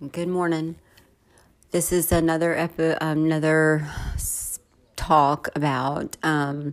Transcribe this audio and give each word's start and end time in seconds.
Good 0.00 0.28
morning. 0.28 0.76
This 1.72 1.92
is 1.92 2.10
another 2.10 2.56
epi- 2.56 2.96
another 3.02 3.86
talk 4.96 5.50
about 5.54 6.16
um, 6.22 6.72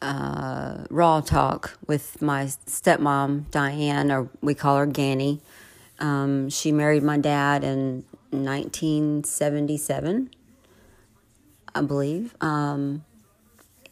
uh, 0.00 0.84
raw 0.88 1.20
talk 1.20 1.76
with 1.88 2.22
my 2.22 2.44
stepmom 2.44 3.50
Diane, 3.50 4.12
or 4.12 4.28
we 4.40 4.54
call 4.54 4.76
her 4.76 4.86
Ganny. 4.86 5.40
Um, 5.98 6.48
she 6.48 6.70
married 6.70 7.02
my 7.02 7.18
dad 7.18 7.64
in 7.64 8.04
1977, 8.30 10.30
I 11.74 11.80
believe, 11.80 12.36
um, 12.40 13.04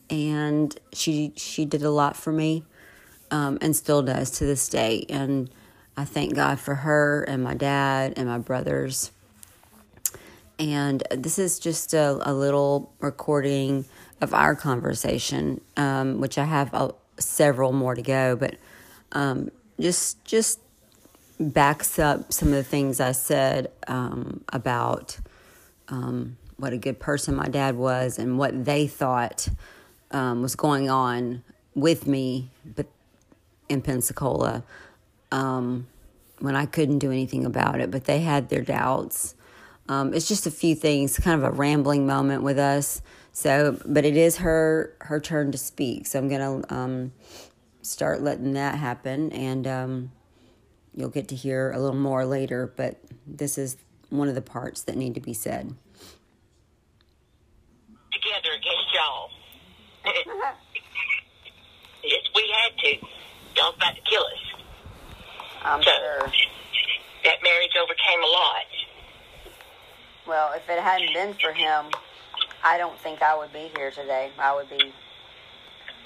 and 0.09 0.79
she 0.93 1.33
she 1.35 1.65
did 1.65 1.83
a 1.83 1.91
lot 1.91 2.17
for 2.17 2.31
me, 2.31 2.63
um, 3.33 3.59
and 3.61 3.75
still 3.75 4.03
does 4.03 4.31
to 4.39 4.47
this 4.47 4.69
day. 4.69 5.05
And 5.09 5.51
I 5.97 6.05
thank 6.05 6.35
God 6.35 6.61
for 6.61 6.75
her 6.75 7.23
and 7.23 7.43
my 7.43 7.55
dad 7.55 8.15
and 8.17 8.29
my 8.29 8.39
brothers. 8.39 9.13
And 10.59 11.03
this 11.11 11.39
is 11.39 11.59
just 11.59 11.95
a, 11.95 12.19
a 12.23 12.33
little 12.33 12.93
recording 13.01 13.87
of 14.21 14.35
our 14.35 14.55
conversation, 14.55 15.61
um, 15.77 16.21
which 16.21 16.39
I 16.39 16.45
have 16.45 16.73
a, 16.75 16.95
several 17.19 17.73
more 17.73 17.95
to 17.95 18.03
go, 18.03 18.37
but 18.37 18.57
um, 19.13 19.51
just 19.81 20.25
just 20.25 20.61
backs 21.39 21.99
up 21.99 22.33
some 22.33 22.49
of 22.49 22.55
the 22.55 22.65
things 22.65 23.01
I 23.01 23.13
said 23.13 23.71
um, 23.87 24.43
about 24.51 25.19
um, 25.89 26.39
what 26.57 26.73
a 26.73 26.79
good 26.79 26.99
person 26.99 27.37
my 27.37 27.49
dad 27.49 27.77
was 27.77 28.19
and 28.19 28.39
what 28.39 28.65
they 28.65 28.87
thought 28.87 29.49
um, 30.11 30.41
was 30.41 30.57
going 30.57 30.89
on 30.89 31.43
with 31.75 32.07
me, 32.07 32.49
but 32.75 32.87
in 33.69 33.83
Pensacola 33.83 34.63
um, 35.33 35.87
when 36.39 36.57
I 36.57 36.67
couldn't 36.67 36.99
do 36.99 37.11
anything 37.11 37.45
about 37.45 37.81
it, 37.81 37.91
but 37.91 38.05
they 38.05 38.21
had 38.21 38.49
their 38.49 38.63
doubts. 38.63 39.35
Um, 39.89 40.15
it's 40.15 40.29
just 40.29 40.47
a 40.47 40.51
few 40.51 40.75
things, 40.75 41.19
kind 41.19 41.43
of 41.43 41.49
a 41.49 41.55
rambling 41.55 42.07
moment 42.07 42.43
with 42.43 42.59
us. 42.59 43.01
So, 43.33 43.79
but 43.85 44.05
it 44.05 44.17
is 44.17 44.39
her 44.39 44.97
her 45.01 45.21
turn 45.21 45.53
to 45.53 45.59
speak. 45.59 46.07
So 46.07 46.19
I'm 46.19 46.29
gonna 46.29 46.63
um, 46.71 47.13
start 47.83 48.23
letting 48.23 48.55
that 48.55 48.77
happen, 48.77 49.31
and 49.33 49.67
um, 49.67 50.13
you'll 50.95 51.11
get 51.11 51.29
to 51.29 51.37
hear 51.37 51.71
a 51.71 51.79
little 51.79 51.97
more 51.97 52.25
later. 52.25 52.73
But 52.75 52.99
this 53.27 53.59
is 53.59 53.77
one 54.11 54.29
of 54.29 54.35
the 54.35 54.43
parts 54.43 54.83
that 54.85 54.97
need 54.97 55.15
to 55.15 55.21
be 55.21 55.35
said. 55.35 55.75
Together 58.13 58.53
against 58.53 58.95
y'all. 58.95 59.31
yes, 62.05 62.23
we 62.35 62.55
had 62.55 62.79
to. 62.79 62.97
Y'all 63.57 63.75
about 63.75 63.95
to 63.95 64.01
kill 64.09 64.23
us. 64.23 64.46
I'm 65.67 65.83
So- 65.83 65.91
sure. 65.91 66.33
That 67.25 67.43
marriage 67.43 67.77
overcame 67.77 68.23
a 68.23 68.27
lot. 68.27 68.67
Well, 70.27 70.53
if 70.53 70.69
it 70.69 70.79
hadn't 70.79 71.13
been 71.13 71.35
for 71.35 71.53
him, 71.53 71.91
I 72.63 72.79
don't 72.79 72.99
think 73.01 73.21
I 73.21 73.35
would 73.37 73.53
be 73.53 73.71
here 73.77 73.91
today. 73.91 74.31
I 74.39 74.55
would 74.55 74.71
be. 74.71 74.93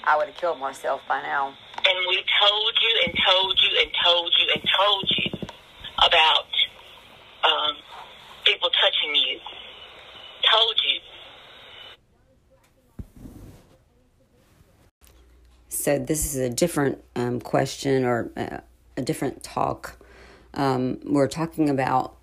I 0.03 0.17
would 0.17 0.27
have 0.27 0.35
killed 0.37 0.59
myself 0.59 1.01
by 1.07 1.21
now. 1.21 1.53
And 1.77 2.07
we 2.09 2.23
told 2.41 2.73
you 2.81 3.03
and 3.05 3.19
told 3.27 3.59
you 3.59 3.79
and 3.81 3.91
told 4.03 4.33
you 4.39 4.47
and 4.55 4.63
told 4.77 5.11
you 5.11 5.31
about 5.99 6.47
um, 7.43 7.75
people 8.45 8.69
touching 8.69 9.15
you. 9.15 9.39
Told 10.51 10.75
you. 10.83 10.99
So 15.69 15.99
this 15.99 16.25
is 16.25 16.35
a 16.35 16.49
different 16.49 17.03
um, 17.15 17.39
question 17.39 18.05
or 18.05 18.31
uh, 18.35 18.59
a 19.01 19.05
different 19.05 19.43
talk. 19.43 19.97
Um, 20.53 20.99
we're 21.03 21.27
talking 21.27 21.69
about 21.69 22.15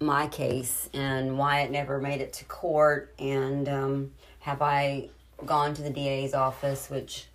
my 0.00 0.26
case 0.26 0.88
and 0.92 1.38
why 1.38 1.60
it 1.60 1.70
never 1.70 2.00
made 2.00 2.20
it 2.20 2.32
to 2.34 2.44
court, 2.46 3.14
and 3.18 3.68
um, 3.68 4.12
have 4.40 4.62
I 4.62 5.10
gone 5.44 5.74
to 5.74 5.82
the 5.82 5.90
DA's 5.90 6.34
office, 6.34 6.88
which 6.88 7.26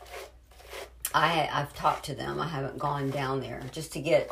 I 1.13 1.49
I've 1.51 1.73
talked 1.75 2.05
to 2.05 2.15
them. 2.15 2.39
I 2.39 2.47
haven't 2.47 2.77
gone 2.79 3.09
down 3.11 3.41
there 3.41 3.61
just 3.71 3.93
to 3.93 3.99
get 3.99 4.31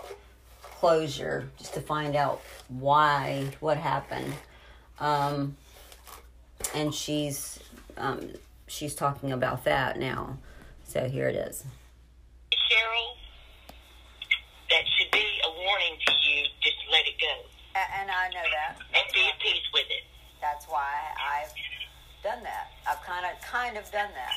closure, 0.62 1.50
just 1.58 1.74
to 1.76 1.82
find 1.82 2.16
out 2.16 2.42
why 2.68 3.48
what 3.60 3.78
happened. 3.78 4.34
Um, 5.00 5.58
and 6.74 6.94
she's 6.94 7.60
um, 7.98 8.32
she's 8.68 8.96
talking 8.96 9.32
about 9.32 9.66
that 9.66 10.00
now. 10.00 10.38
So 10.86 11.08
here 11.08 11.28
it 11.28 11.36
is. 11.36 11.66
Cheryl, 12.52 13.16
that 14.70 14.84
should 14.98 15.12
be 15.12 15.26
a 15.90 15.96
warning 15.96 16.00
to 16.06 16.14
you. 16.30 16.46
Just 16.62 16.78
let 16.92 17.06
it 17.08 17.18
go 17.20 17.34
And 17.76 18.12
I 18.12 18.30
know 18.30 18.46
that. 18.46 18.78
and 18.94 19.06
be 19.14 19.22
at 19.30 19.40
peace 19.40 19.66
with 19.74 19.88
it. 19.90 20.04
That's 20.42 20.66
why 20.68 20.90
I've 21.18 21.54
done 22.24 22.44
that. 22.44 22.72
I've 22.88 23.02
kind 23.02 23.26
of 23.26 23.42
kind 23.42 23.78
of 23.78 23.84
done 23.92 24.10
that. 24.14 24.36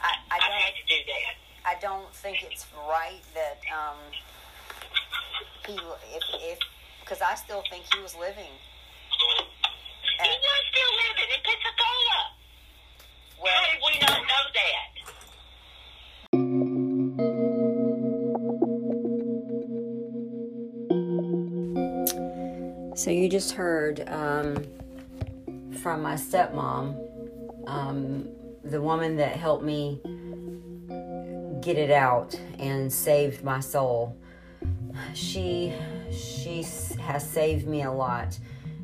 I, 0.00 0.12
I 0.30 0.38
don't 0.40 0.60
had 0.60 0.74
to 0.74 0.86
do 0.88 1.00
that. 1.06 1.34
I 1.64 1.74
don't 1.80 2.12
think 2.14 2.42
it's 2.42 2.66
right 2.88 3.22
that 3.34 3.60
um 3.70 3.98
he 5.66 5.74
if 6.14 6.22
if 6.34 6.58
because 7.00 7.20
I 7.22 7.34
still 7.36 7.62
think 7.70 7.84
he 7.94 8.00
was 8.02 8.14
living. 8.16 8.50
So 23.02 23.10
you 23.10 23.28
just 23.28 23.50
heard 23.50 24.08
um, 24.08 24.64
from 25.82 26.02
my 26.02 26.14
stepmom, 26.14 26.94
um, 27.66 28.28
the 28.62 28.80
woman 28.80 29.16
that 29.16 29.34
helped 29.34 29.64
me 29.64 29.98
get 31.60 31.78
it 31.78 31.90
out 31.90 32.38
and 32.60 32.92
saved 32.92 33.42
my 33.42 33.58
soul. 33.58 34.16
She 35.14 35.72
she 36.12 36.62
has 37.00 37.28
saved 37.28 37.66
me 37.66 37.82
a 37.82 37.90
lot, 37.90 38.38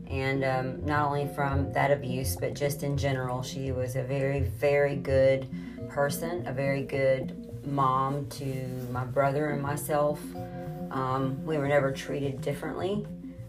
and 0.08 0.44
um, 0.44 0.84
not 0.84 1.06
only 1.06 1.28
from 1.28 1.72
that 1.72 1.92
abuse, 1.92 2.34
but 2.34 2.54
just 2.54 2.82
in 2.82 2.96
general. 2.96 3.40
She 3.44 3.70
was 3.70 3.94
a 3.94 4.02
very 4.02 4.40
very 4.40 4.96
good 4.96 5.46
person, 5.88 6.44
a 6.44 6.52
very 6.52 6.82
good 6.82 7.64
mom 7.64 8.28
to 8.30 8.66
my 8.90 9.04
brother 9.04 9.50
and 9.50 9.62
myself. 9.62 10.20
Um, 10.90 11.40
we 11.46 11.56
were 11.56 11.68
never 11.68 11.92
treated 11.92 12.40
differently. 12.40 13.06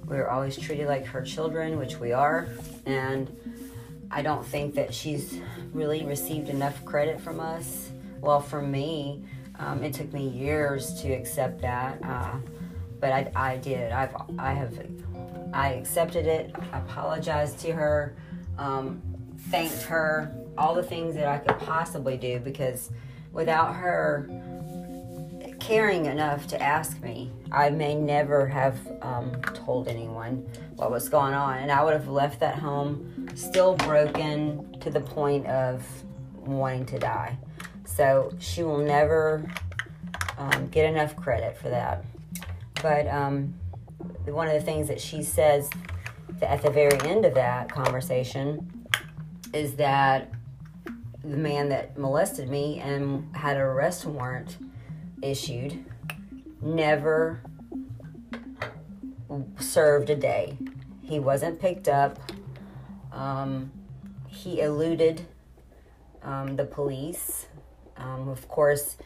We 0.09 0.17
were 0.17 0.29
always 0.29 0.57
treated 0.57 0.87
like 0.87 1.05
her 1.05 1.21
children, 1.21 1.77
which 1.77 1.97
we 1.97 2.11
are. 2.11 2.47
And 2.85 3.29
I 4.09 4.23
don't 4.23 4.43
think 4.43 4.73
that 4.73 4.93
she's 4.93 5.39
really 5.71 6.03
received 6.03 6.49
enough 6.49 6.83
credit 6.83 7.21
from 7.21 7.39
us. 7.39 7.91
Well, 8.19 8.41
from 8.41 8.71
me, 8.71 9.23
um, 9.59 9.83
it 9.83 9.93
took 9.93 10.11
me 10.11 10.27
years 10.27 10.99
to 11.01 11.11
accept 11.11 11.61
that, 11.61 12.03
uh, 12.03 12.37
but 12.99 13.11
I, 13.11 13.31
I 13.35 13.57
did. 13.57 13.91
I've, 13.91 14.15
I 14.37 14.53
have, 14.53 14.79
I 15.53 15.73
accepted 15.73 16.25
it. 16.25 16.55
I 16.73 16.79
Apologized 16.79 17.59
to 17.59 17.71
her, 17.71 18.15
um, 18.57 19.01
thanked 19.49 19.83
her, 19.83 20.33
all 20.57 20.73
the 20.73 20.83
things 20.83 21.15
that 21.15 21.27
I 21.27 21.37
could 21.37 21.59
possibly 21.59 22.17
do 22.17 22.39
because 22.39 22.89
without 23.31 23.75
her 23.75 24.29
caring 25.69 26.07
enough 26.07 26.47
to 26.47 26.59
ask 26.59 26.99
me, 27.03 27.31
I 27.51 27.69
may 27.69 27.93
never 27.93 28.47
have 28.47 28.75
um, 29.03 29.39
told 29.53 29.87
anyone 29.87 30.49
what 30.77 30.89
was 30.89 31.07
going 31.09 31.35
on. 31.35 31.59
And 31.59 31.71
I 31.71 31.83
would 31.83 31.93
have 31.93 32.07
left 32.07 32.39
that 32.39 32.57
home 32.57 33.29
still 33.35 33.75
broken 33.75 34.79
to 34.79 34.89
the 34.89 34.99
point 34.99 35.45
of 35.45 35.85
wanting 36.37 36.87
to 36.87 36.97
die. 36.97 37.37
So 37.85 38.33
she 38.39 38.63
will 38.63 38.79
never 38.79 39.47
um, 40.39 40.69
get 40.69 40.89
enough 40.89 41.15
credit 41.15 41.55
for 41.55 41.69
that. 41.69 42.03
But 42.81 43.07
um, 43.07 43.53
one 44.25 44.47
of 44.47 44.53
the 44.53 44.61
things 44.61 44.87
that 44.87 44.99
she 44.99 45.21
says 45.21 45.69
at 46.41 46.63
the 46.63 46.71
very 46.71 46.99
end 47.01 47.25
of 47.25 47.35
that 47.35 47.71
conversation 47.71 48.87
is 49.53 49.75
that 49.75 50.31
the 51.23 51.37
man 51.37 51.69
that 51.69 51.95
molested 51.95 52.49
me 52.49 52.79
and 52.79 53.35
had 53.35 53.55
an 53.55 53.61
arrest 53.61 54.07
warrant 54.07 54.57
issued 55.21 55.85
never 56.61 57.41
served 59.59 60.09
a 60.09 60.15
day. 60.15 60.57
He 61.01 61.19
wasn't 61.19 61.59
picked 61.59 61.87
up. 61.87 62.19
Um, 63.11 63.71
he 64.27 64.61
eluded 64.61 65.25
um, 66.23 66.55
the 66.55 66.65
police. 66.65 67.47
Um, 67.97 68.29
of 68.29 68.47
course, 68.47 68.97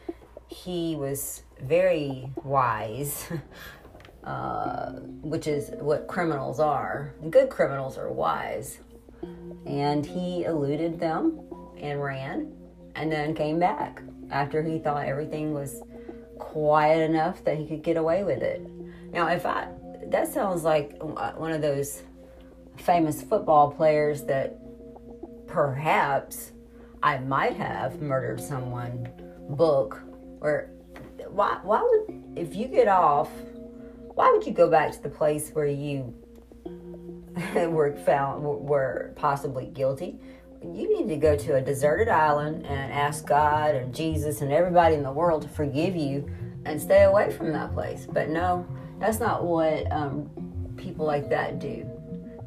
he 0.47 0.95
was 0.95 1.43
very 1.61 2.29
wise, 2.43 3.29
uh, 4.23 4.91
which 5.21 5.47
is 5.47 5.71
what 5.79 6.07
criminals 6.07 6.59
are. 6.59 7.13
Good 7.29 7.49
criminals 7.49 7.97
are 7.97 8.11
wise. 8.11 8.79
And 9.65 10.05
he 10.05 10.43
eluded 10.43 10.99
them 10.99 11.39
and 11.77 12.01
ran 12.03 12.53
and 12.95 13.11
then 13.11 13.33
came 13.33 13.59
back 13.59 14.01
after 14.29 14.61
he 14.61 14.79
thought 14.79 15.05
everything 15.07 15.53
was 15.53 15.81
quiet 16.39 17.09
enough 17.09 17.43
that 17.43 17.57
he 17.57 17.65
could 17.65 17.83
get 17.83 17.97
away 17.97 18.23
with 18.23 18.41
it. 18.41 18.61
Now, 19.11 19.27
if 19.27 19.45
I 19.45 19.67
that 20.07 20.31
sounds 20.31 20.63
like 20.63 20.97
uh, 21.01 21.31
one 21.33 21.51
of 21.51 21.61
those 21.61 22.03
famous 22.77 23.21
football 23.21 23.71
players 23.71 24.23
that 24.23 24.57
perhaps 25.47 26.51
I 27.01 27.19
might 27.19 27.55
have 27.55 28.01
murdered 28.01 28.41
someone 28.41 29.09
book 29.49 30.01
or 30.41 30.69
why 31.29 31.59
why 31.63 31.81
would 31.81 32.23
if 32.35 32.55
you 32.55 32.67
get 32.67 32.87
off 32.87 33.29
why 34.15 34.31
would 34.31 34.45
you 34.45 34.53
go 34.53 34.69
back 34.69 34.91
to 34.91 35.01
the 35.01 35.09
place 35.09 35.49
where 35.51 35.67
you 35.67 36.13
were 37.55 37.95
found 38.05 38.43
were 38.43 39.13
possibly 39.15 39.65
guilty 39.67 40.19
you 40.63 40.97
need 40.97 41.09
to 41.09 41.17
go 41.17 41.35
to 41.35 41.55
a 41.55 41.61
deserted 41.61 42.07
island 42.07 42.65
and 42.65 42.91
ask 42.91 43.25
God 43.25 43.75
and 43.75 43.93
Jesus 43.93 44.41
and 44.41 44.51
everybody 44.51 44.95
in 44.95 45.03
the 45.03 45.11
world 45.11 45.41
to 45.41 45.47
forgive 45.49 45.95
you 45.95 46.29
and 46.65 46.81
stay 46.81 47.03
away 47.03 47.31
from 47.31 47.51
that 47.51 47.73
place. 47.73 48.07
But 48.09 48.29
no, 48.29 48.65
that's 48.99 49.19
not 49.19 49.43
what 49.43 49.91
um, 49.91 50.29
people 50.77 51.05
like 51.05 51.29
that 51.29 51.59
do. 51.59 51.89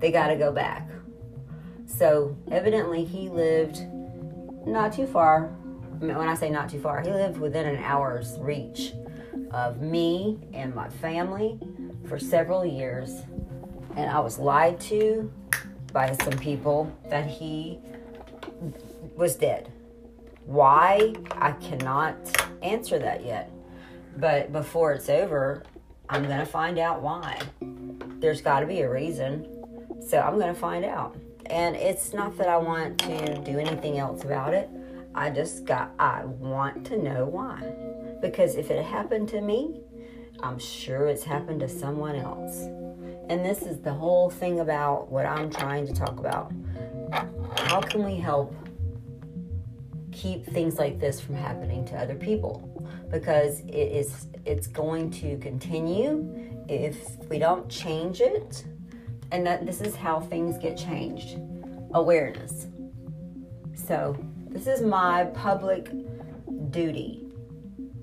They 0.00 0.10
got 0.10 0.28
to 0.28 0.36
go 0.36 0.52
back. 0.52 0.88
So 1.86 2.36
evidently, 2.50 3.04
he 3.04 3.28
lived 3.28 3.86
not 4.66 4.92
too 4.92 5.06
far. 5.06 5.48
When 5.98 6.28
I 6.28 6.34
say 6.34 6.50
not 6.50 6.68
too 6.68 6.80
far, 6.80 7.00
he 7.00 7.10
lived 7.10 7.38
within 7.38 7.66
an 7.66 7.82
hour's 7.82 8.38
reach 8.38 8.92
of 9.50 9.80
me 9.80 10.38
and 10.52 10.74
my 10.74 10.88
family 10.88 11.58
for 12.08 12.18
several 12.18 12.64
years. 12.64 13.22
And 13.94 14.10
I 14.10 14.20
was 14.20 14.38
lied 14.38 14.80
to 14.82 15.32
by 15.92 16.14
some 16.22 16.38
people 16.38 16.92
that 17.08 17.26
he 17.26 17.78
was 19.16 19.36
dead. 19.36 19.72
Why? 20.44 21.14
I 21.32 21.52
cannot 21.52 22.16
answer 22.62 22.98
that 22.98 23.24
yet. 23.24 23.50
But 24.16 24.52
before 24.52 24.92
it's 24.92 25.08
over, 25.08 25.64
I'm 26.08 26.24
going 26.24 26.38
to 26.38 26.46
find 26.46 26.78
out 26.78 27.02
why. 27.02 27.40
There's 28.20 28.40
got 28.40 28.60
to 28.60 28.66
be 28.66 28.80
a 28.80 28.90
reason. 28.90 29.46
So 30.06 30.20
I'm 30.20 30.38
going 30.38 30.54
to 30.54 30.60
find 30.60 30.84
out. 30.84 31.16
And 31.46 31.76
it's 31.76 32.12
not 32.12 32.36
that 32.38 32.48
I 32.48 32.56
want 32.56 32.98
to 33.00 33.38
do 33.42 33.58
anything 33.58 33.98
else 33.98 34.24
about 34.24 34.54
it. 34.54 34.68
I 35.14 35.30
just 35.30 35.64
got, 35.64 35.92
I 35.98 36.24
want 36.24 36.84
to 36.86 36.98
know 36.98 37.24
why. 37.24 37.60
Because 38.20 38.56
if 38.56 38.70
it 38.70 38.84
happened 38.84 39.28
to 39.30 39.40
me, 39.40 39.80
I'm 40.42 40.58
sure 40.58 41.06
it's 41.08 41.24
happened 41.24 41.60
to 41.60 41.68
someone 41.68 42.16
else. 42.16 42.66
And 43.28 43.44
this 43.44 43.62
is 43.62 43.80
the 43.80 43.92
whole 43.92 44.30
thing 44.30 44.60
about 44.60 45.10
what 45.10 45.26
I'm 45.26 45.50
trying 45.50 45.86
to 45.86 45.94
talk 45.94 46.18
about. 46.18 46.52
How 47.56 47.80
can 47.80 48.04
we 48.04 48.16
help 48.16 48.54
keep 50.12 50.46
things 50.46 50.78
like 50.78 50.98
this 50.98 51.20
from 51.20 51.34
happening 51.34 51.84
to 51.86 51.96
other 51.96 52.14
people? 52.14 52.76
because 53.10 53.60
it 53.60 53.72
is 53.72 54.26
it's 54.44 54.66
going 54.66 55.10
to 55.10 55.36
continue 55.38 56.64
if 56.68 57.16
we 57.28 57.38
don't 57.38 57.68
change 57.68 58.20
it. 58.20 58.64
And 59.32 59.44
that 59.46 59.66
this 59.66 59.80
is 59.80 59.96
how 59.96 60.20
things 60.20 60.56
get 60.56 60.76
changed. 60.76 61.38
Awareness. 61.94 62.68
So 63.74 64.16
this 64.48 64.66
is 64.68 64.82
my 64.82 65.24
public 65.34 65.90
duty. 66.70 67.24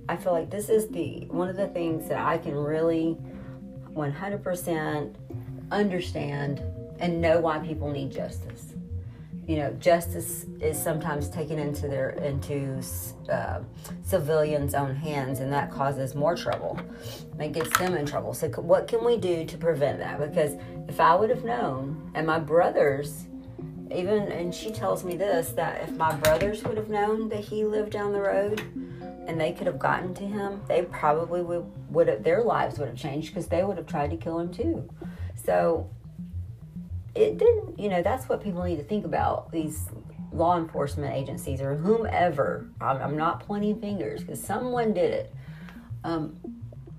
I 0.09 0.17
feel 0.17 0.33
like 0.33 0.49
this 0.49 0.67
is 0.67 0.89
the 0.89 1.25
one 1.29 1.47
of 1.47 1.55
the 1.55 1.67
things 1.67 2.09
that 2.09 2.17
i 2.19 2.37
can 2.37 2.55
really 2.55 3.17
100% 3.93 5.15
understand 5.71 6.61
and 6.99 7.21
know 7.21 7.39
why 7.39 7.59
people 7.59 7.89
need 7.89 8.11
justice 8.11 8.72
you 9.47 9.57
know, 9.57 9.73
justice 9.73 10.45
is 10.61 10.81
sometimes 10.81 11.29
taken 11.29 11.59
into 11.59 11.87
their 11.87 12.11
into 12.11 12.81
uh, 13.29 13.59
civilians' 14.03 14.73
own 14.73 14.95
hands, 14.95 15.39
and 15.39 15.51
that 15.51 15.69
causes 15.69 16.15
more 16.15 16.35
trouble. 16.35 16.79
It 17.39 17.51
gets 17.51 17.77
them 17.77 17.95
in 17.95 18.05
trouble. 18.05 18.33
So, 18.33 18.49
what 18.49 18.87
can 18.87 19.03
we 19.03 19.17
do 19.17 19.45
to 19.45 19.57
prevent 19.57 19.99
that? 19.99 20.19
Because 20.19 20.55
if 20.87 20.99
I 20.99 21.15
would 21.15 21.29
have 21.29 21.43
known, 21.43 22.11
and 22.15 22.25
my 22.25 22.39
brothers, 22.39 23.25
even, 23.91 24.31
and 24.31 24.55
she 24.55 24.71
tells 24.71 25.03
me 25.03 25.17
this, 25.17 25.49
that 25.49 25.81
if 25.83 25.91
my 25.97 26.15
brothers 26.15 26.63
would 26.63 26.77
have 26.77 26.89
known 26.89 27.27
that 27.29 27.41
he 27.43 27.65
lived 27.65 27.91
down 27.91 28.13
the 28.13 28.21
road, 28.21 28.61
and 29.27 29.39
they 29.39 29.51
could 29.51 29.67
have 29.67 29.79
gotten 29.79 30.13
to 30.15 30.23
him, 30.23 30.61
they 30.67 30.83
probably 30.83 31.41
would 31.41 31.65
would 31.89 32.07
have, 32.07 32.23
their 32.23 32.43
lives 32.43 32.79
would 32.79 32.87
have 32.87 32.97
changed 32.97 33.33
because 33.33 33.47
they 33.47 33.63
would 33.63 33.77
have 33.77 33.87
tried 33.87 34.09
to 34.11 34.17
kill 34.17 34.39
him 34.39 34.53
too. 34.53 34.89
So 35.35 35.89
it 37.15 37.37
didn't, 37.37 37.79
you 37.79 37.89
know, 37.89 38.01
that's 38.01 38.27
what 38.27 38.41
people 38.41 38.63
need 38.63 38.77
to 38.77 38.83
think 38.83 39.05
about 39.05 39.51
these 39.51 39.87
law 40.31 40.57
enforcement 40.57 41.13
agencies 41.13 41.61
or 41.61 41.75
whomever. 41.75 42.69
I'm, 42.81 42.97
I'm 42.97 43.17
not 43.17 43.41
pointing 43.41 43.79
fingers 43.79 44.21
because 44.21 44.43
someone 44.43 44.93
did 44.93 45.11
it. 45.11 45.35
Um, 46.03 46.37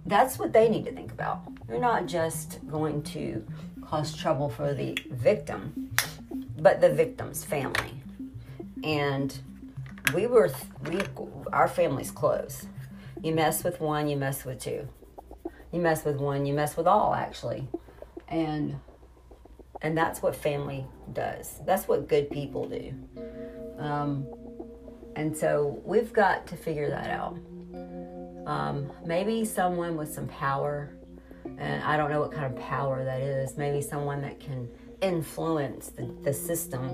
that's 0.06 0.38
what 0.38 0.52
they 0.52 0.69
need 0.69 0.84
to 0.84 0.93
think 0.93 1.11
about. 1.12 1.43
They're 1.66 1.81
not 1.81 2.06
just 2.06 2.61
going 2.69 3.02
to 3.05 3.44
cause 3.82 4.14
trouble 4.14 4.49
for 4.49 4.72
the 4.75 4.96
victim, 5.11 5.90
but 6.58 6.81
the 6.81 6.93
victim's 6.93 7.44
family. 7.44 8.02
And 8.82 9.37
we 10.14 10.26
were, 10.26 10.50
we, 10.88 11.00
our 11.52 11.69
family's 11.69 12.11
close. 12.11 12.66
You 13.22 13.34
mess 13.34 13.64
with 13.64 13.81
one, 13.81 14.08
you 14.08 14.16
mess 14.16 14.44
with 14.44 14.61
two. 14.61 14.88
You 15.72 15.81
mess 15.81 16.05
with 16.05 16.16
one, 16.16 16.46
you 16.46 16.55
mess 16.55 16.76
with 16.76 16.87
all, 16.87 17.14
actually. 17.14 17.66
And 18.28 18.78
and 19.85 19.97
that's 19.97 20.23
what 20.23 20.35
family 20.35 20.87
does. 21.13 21.61
That's 21.67 21.87
what 21.87 22.09
good 22.09 22.31
people 22.31 22.67
do. 22.67 22.95
Um, 23.79 24.27
and 25.15 25.37
so 25.37 25.81
we've 25.85 26.11
got 26.11 26.47
to 26.49 26.57
figure 26.57 26.89
that 26.89 27.11
out. 27.11 27.37
Um, 28.47 28.91
maybe 29.05 29.45
someone 29.45 29.97
with 29.99 30.13
some 30.13 30.27
power, 30.27 30.97
and 31.59 31.85
I 31.85 31.99
don't 31.99 32.11
know 32.11 32.21
what 32.21 32.33
kind 32.33 32.47
of 32.47 32.59
power 32.63 33.05
that 33.05 33.21
is. 33.21 33.59
Maybe 33.59 33.83
someone 33.83 34.23
that 34.23 34.41
can 34.41 34.71
influence 35.03 35.89
the, 35.89 36.11
the 36.23 36.33
system 36.33 36.91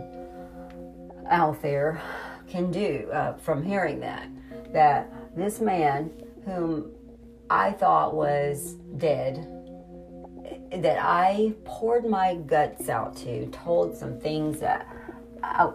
out 1.29 1.63
there 1.63 2.03
can 2.49 2.73
do 2.73 3.09
uh, 3.13 3.35
from 3.35 3.63
hearing 3.63 4.01
that. 4.01 4.29
That 4.73 5.13
this 5.37 5.61
man, 5.61 6.11
whom 6.45 6.91
I 7.49 7.71
thought 7.71 8.15
was 8.15 8.75
dead, 8.97 9.60
that 10.73 10.99
I 11.01 11.55
poured 11.65 12.07
my 12.07 12.37
guts 12.37 12.89
out 12.89 13.17
to, 13.19 13.47
told 13.49 13.97
some 13.97 14.19
things 14.21 14.61
that 14.61 14.87
I, 15.43 15.73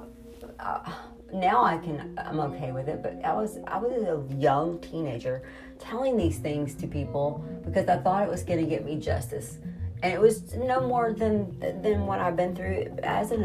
uh, 0.60 0.92
now 1.34 1.64
I 1.64 1.78
can 1.78 2.18
I'm 2.18 2.40
okay 2.40 2.72
with 2.72 2.88
it, 2.88 3.04
but 3.04 3.24
I 3.24 3.34
was 3.34 3.58
I 3.68 3.78
was 3.78 4.04
a 4.04 4.36
young 4.36 4.80
teenager 4.80 5.44
telling 5.80 6.16
these 6.16 6.38
things 6.38 6.76
to 6.76 6.88
people 6.88 7.44
because 7.66 7.88
I 7.90 7.98
thought 7.98 8.24
it 8.24 8.30
was 8.30 8.44
going 8.44 8.60
to 8.60 8.66
get 8.66 8.86
me 8.86 8.98
justice, 8.98 9.58
and 10.02 10.14
it 10.14 10.20
was 10.20 10.54
no 10.56 10.80
more 10.80 11.14
than 11.14 11.60
than 11.82 12.06
what 12.06 12.20
I've 12.20 12.38
been 12.38 12.56
through 12.56 12.98
as 13.04 13.32
an 13.32 13.44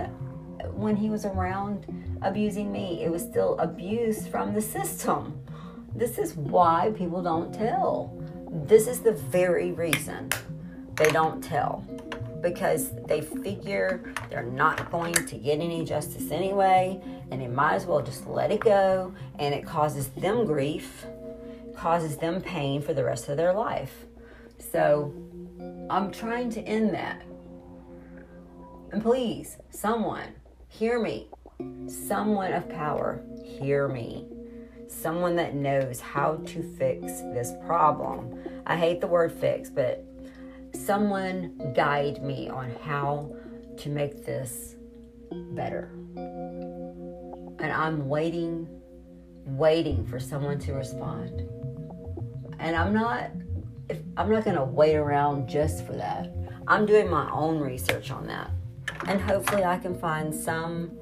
when 0.75 0.95
he 0.95 1.11
was 1.11 1.25
around 1.25 1.87
abusing 2.23 2.71
me. 2.71 3.03
It 3.03 3.11
was 3.11 3.23
still 3.23 3.59
abuse 3.59 4.27
from 4.27 4.55
the 4.55 4.63
system. 4.63 5.41
This 5.95 6.19
is 6.19 6.37
why 6.37 6.93
people 6.97 7.23
don't 7.23 7.53
tell. 7.53 8.17
This 8.49 8.87
is 8.87 9.01
the 9.01 9.13
very 9.13 9.73
reason 9.73 10.31
they 11.01 11.11
don't 11.11 11.43
tell 11.43 11.83
because 12.43 12.91
they 13.07 13.23
figure 13.23 14.13
they're 14.29 14.43
not 14.43 14.91
going 14.91 15.15
to 15.15 15.37
get 15.37 15.59
any 15.59 15.83
justice 15.83 16.31
anyway 16.31 17.01
and 17.31 17.41
they 17.41 17.49
might 17.49 17.75
as 17.75 17.87
well 17.87 18.03
just 18.03 18.27
let 18.27 18.53
it 18.53 18.61
go 18.61 19.15
and 19.39 19.55
it 19.55 19.65
causes 19.65 20.09
them 20.09 20.45
grief 20.45 21.07
causes 21.75 22.19
them 22.19 22.43
pain 22.43 22.83
for 22.83 22.93
the 22.93 23.03
rest 23.03 23.31
of 23.31 23.39
their 23.39 23.55
life. 23.55 24.05
So 24.73 25.15
i'm 25.89 26.11
trying 26.11 26.51
to 26.51 26.61
end 26.61 26.93
that. 26.93 27.23
And 28.93 29.03
please 29.03 29.57
someone 29.71 30.35
hear 30.69 31.01
me. 31.01 31.29
Someone 31.87 32.53
of 32.53 32.69
power 32.69 33.23
hear 33.43 33.89
me. 33.89 34.27
Someone 34.87 35.35
that 35.37 35.55
knows 35.55 36.01
how 36.01 36.37
to 36.47 36.63
fix 36.77 37.07
this 37.33 37.53
problem. 37.65 38.39
I 38.67 38.77
hate 38.77 39.01
the 39.01 39.07
word 39.07 39.33
fix 39.33 39.71
but 39.71 40.05
someone 40.75 41.73
guide 41.75 42.23
me 42.23 42.49
on 42.49 42.71
how 42.83 43.35
to 43.79 43.89
make 43.89 44.25
this 44.25 44.77
better. 45.33 45.91
And 46.17 47.73
I'm 47.73 48.09
waiting, 48.09 48.69
waiting 49.45 50.07
for 50.07 50.19
someone 50.19 50.59
to 50.61 50.73
respond. 50.73 51.49
And 52.59 52.77
I'm 52.77 52.93
not 52.93 53.31
if 53.89 53.99
I'm 54.17 54.31
not 54.31 54.45
going 54.45 54.57
to 54.57 54.65
wait 54.65 54.95
around 54.95 55.49
just 55.49 55.85
for 55.85 55.95
that. 55.95 56.33
I'm 56.69 56.87
doing 56.87 57.11
my 57.11 57.29
own 57.31 57.59
research 57.59 58.11
on 58.11 58.27
that. 58.29 58.51
And 59.09 59.21
hopefully 59.21 59.65
I 59.65 59.79
can 59.79 59.99
find 59.99 60.33
some 60.33 60.93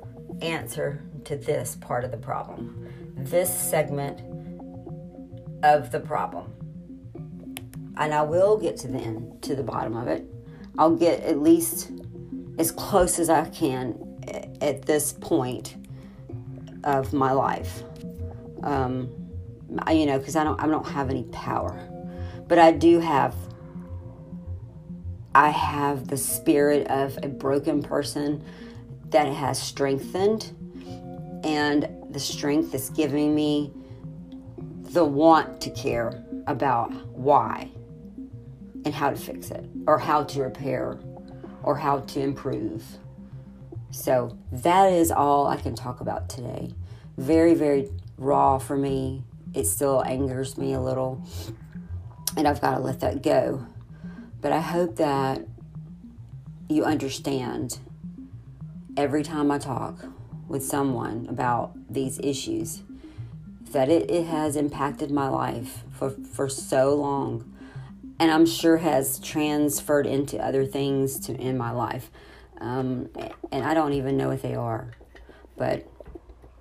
answer 0.40 1.02
to 1.24 1.36
this 1.36 1.76
part 1.80 2.04
of 2.04 2.10
the 2.10 2.16
problem. 2.16 2.88
This 3.16 3.52
segment 3.52 4.22
of 5.62 5.90
the 5.90 6.00
problem 6.00 6.54
and 7.98 8.14
I 8.14 8.22
will 8.22 8.56
get 8.56 8.76
to 8.78 8.88
the 8.88 8.98
end, 8.98 9.42
to 9.42 9.56
the 9.56 9.62
bottom 9.62 9.96
of 9.96 10.06
it. 10.06 10.24
I'll 10.78 10.94
get 10.94 11.20
at 11.24 11.40
least 11.40 11.90
as 12.58 12.70
close 12.70 13.18
as 13.18 13.28
I 13.28 13.44
can 13.48 14.56
at 14.60 14.82
this 14.82 15.12
point 15.12 15.76
of 16.84 17.12
my 17.12 17.32
life. 17.32 17.82
Um, 18.62 19.10
you 19.90 20.06
know, 20.06 20.18
because 20.18 20.36
I 20.36 20.44
don't, 20.44 20.60
I 20.60 20.66
don't 20.66 20.86
have 20.86 21.10
any 21.10 21.24
power, 21.24 21.78
but 22.46 22.58
I 22.58 22.72
do 22.72 23.00
have. 23.00 23.34
I 25.34 25.50
have 25.50 26.08
the 26.08 26.16
spirit 26.16 26.88
of 26.88 27.18
a 27.22 27.28
broken 27.28 27.82
person 27.82 28.42
that 29.10 29.26
has 29.26 29.60
strengthened, 29.60 30.52
and 31.44 31.88
the 32.10 32.18
strength 32.18 32.74
is 32.74 32.90
giving 32.90 33.34
me 33.34 33.72
the 34.92 35.04
want 35.04 35.60
to 35.60 35.70
care 35.70 36.24
about 36.46 36.92
why 37.16 37.70
and 38.88 38.94
how 38.94 39.10
to 39.10 39.16
fix 39.16 39.50
it, 39.50 39.68
or 39.86 39.98
how 39.98 40.24
to 40.24 40.40
repair, 40.40 40.98
or 41.62 41.76
how 41.76 42.00
to 42.00 42.20
improve. 42.20 42.82
So 43.90 44.38
that 44.50 44.90
is 44.90 45.10
all 45.10 45.46
I 45.46 45.58
can 45.58 45.74
talk 45.74 46.00
about 46.00 46.30
today. 46.30 46.72
Very, 47.18 47.52
very 47.52 47.90
raw 48.16 48.56
for 48.56 48.78
me. 48.78 49.24
It 49.52 49.66
still 49.66 50.02
angers 50.02 50.56
me 50.56 50.72
a 50.72 50.80
little, 50.80 51.22
and 52.34 52.48
I've 52.48 52.62
got 52.62 52.76
to 52.76 52.80
let 52.80 53.00
that 53.00 53.22
go. 53.22 53.66
But 54.40 54.52
I 54.52 54.60
hope 54.60 54.96
that 54.96 55.46
you 56.70 56.86
understand 56.86 57.80
every 58.96 59.22
time 59.22 59.50
I 59.50 59.58
talk 59.58 60.02
with 60.48 60.64
someone 60.64 61.26
about 61.28 61.72
these 61.92 62.18
issues 62.20 62.84
that 63.72 63.90
it, 63.90 64.10
it 64.10 64.24
has 64.24 64.56
impacted 64.56 65.10
my 65.10 65.28
life 65.28 65.84
for, 65.90 66.08
for 66.08 66.48
so 66.48 66.94
long 66.94 67.52
and 68.18 68.30
I'm 68.30 68.46
sure 68.46 68.78
has 68.78 69.18
transferred 69.20 70.06
into 70.06 70.38
other 70.38 70.66
things 70.66 71.20
to 71.20 71.34
in 71.34 71.56
my 71.56 71.70
life. 71.70 72.10
Um, 72.60 73.08
and 73.52 73.64
I 73.64 73.74
don't 73.74 73.92
even 73.92 74.16
know 74.16 74.28
what 74.28 74.42
they 74.42 74.54
are, 74.54 74.90
but 75.56 75.86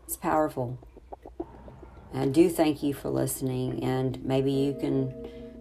it's 0.06 0.18
powerful. 0.18 0.78
And 2.14 2.22
I 2.22 2.28
do 2.28 2.50
thank 2.50 2.84
you 2.84 2.94
for 2.94 3.10
listening, 3.10 3.84
and 3.84 4.24
maybe 4.24 4.52
you 4.52 4.76
can 4.80 5.14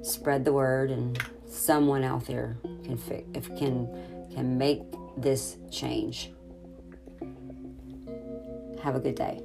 spread 0.02 0.44
the 0.44 0.52
word, 0.52 0.90
and 0.90 1.18
someone 1.48 2.04
out 2.04 2.26
there 2.26 2.58
can 2.84 2.96
fi- 2.96 3.24
if 3.34 3.48
can 3.56 3.88
can 4.32 4.58
make 4.58 4.82
this 5.16 5.56
change. 5.70 6.30
Have 8.82 8.94
a 8.94 9.00
good 9.00 9.14
day. 9.14 9.42